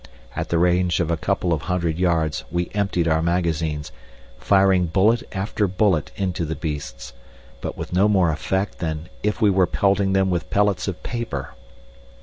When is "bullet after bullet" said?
4.87-6.09